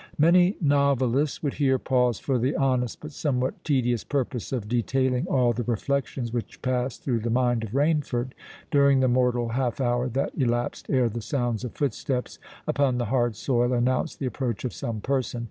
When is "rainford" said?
7.73-8.31